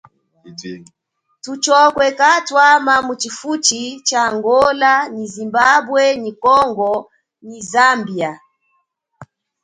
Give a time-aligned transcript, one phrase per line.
[1.43, 6.91] Thutshokwe katwama mu chifuchi cha Angola nyi Zimbabwe nyi Congo
[7.47, 8.29] nyi Zambie.